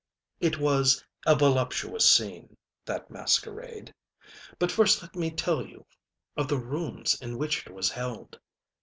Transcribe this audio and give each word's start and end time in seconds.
It 0.39 0.57
was 0.57 1.05
a 1.27 1.35
voluptuous 1.35 2.09
scene, 2.09 2.57
that 2.85 3.11
masquerade. 3.11 3.93
But 4.57 4.71
first 4.71 4.99
let 5.03 5.15
me 5.15 5.29
tell 5.29 5.63
of 6.35 6.47
the 6.47 6.57
rooms 6.57 7.21
in 7.21 7.37
which 7.37 7.67
it 7.67 7.73
was 7.75 7.91
held. 7.91 8.39